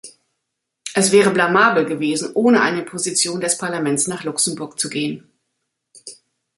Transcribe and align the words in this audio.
Es 0.95 1.11
wäre 1.11 1.29
blamabel 1.29 1.85
gewesen, 1.85 2.31
ohne 2.33 2.61
eine 2.61 2.81
Position 2.81 3.39
des 3.39 3.59
Parlaments 3.59 4.07
nach 4.07 4.23
Luxemburg 4.23 4.79
zu 4.79 4.89
gehen. 4.89 5.31